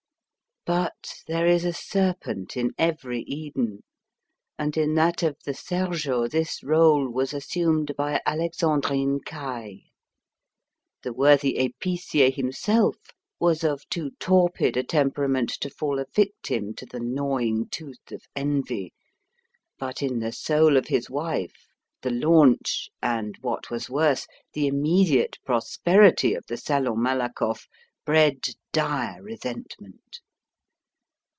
But 0.63 1.23
there 1.25 1.47
is 1.47 1.65
a 1.65 1.73
serpent 1.73 2.55
in 2.55 2.69
every 2.77 3.23
Eden, 3.23 3.81
and 4.59 4.77
in 4.77 4.93
that 4.93 5.23
of 5.23 5.35
the 5.43 5.55
Sergeot 5.55 6.29
this 6.33 6.59
rôle 6.59 7.11
was 7.11 7.33
assumed 7.33 7.95
by 7.97 8.21
Alexandrine 8.27 9.21
Caille. 9.25 9.79
The 11.01 11.13
worthy 11.13 11.57
épicier 11.59 12.31
himself 12.31 12.95
was 13.39 13.63
of 13.63 13.89
too 13.89 14.11
torpid 14.19 14.77
a 14.77 14.83
temperament 14.83 15.49
to 15.61 15.69
fall 15.71 15.97
a 15.97 16.05
victim 16.15 16.75
to 16.75 16.85
the 16.85 16.99
gnawing 16.99 17.67
tooth 17.69 18.11
of 18.11 18.21
envy, 18.35 18.93
but 19.79 20.03
in 20.03 20.19
the 20.19 20.31
soul 20.31 20.77
of 20.77 20.89
his 20.89 21.09
wife 21.09 21.65
the 22.03 22.11
launch, 22.11 22.87
and, 23.01 23.35
what 23.41 23.71
was 23.71 23.89
worse, 23.89 24.27
the 24.53 24.67
immediate 24.67 25.39
prosperity 25.43 26.35
of 26.35 26.45
the 26.45 26.55
Salon 26.55 27.01
Malakoff, 27.01 27.67
bred 28.05 28.41
dire 28.71 29.23
resentment. 29.23 30.19